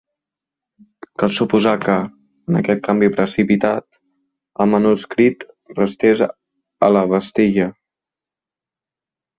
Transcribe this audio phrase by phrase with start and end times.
[1.23, 1.97] Cal suposar que,
[2.53, 4.01] en aquest canvi precipitat,
[4.65, 5.47] el manuscrit
[5.81, 7.71] restés a La Bastilla.